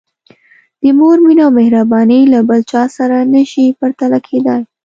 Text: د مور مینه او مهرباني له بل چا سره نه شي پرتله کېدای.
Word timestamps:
د 0.81 0.83
مور 0.99 1.17
مینه 1.25 1.41
او 1.45 1.51
مهرباني 1.59 2.21
له 2.33 2.39
بل 2.49 2.61
چا 2.71 2.83
سره 2.97 3.17
نه 3.33 3.41
شي 3.51 3.65
پرتله 3.79 4.19
کېدای. 4.27 4.61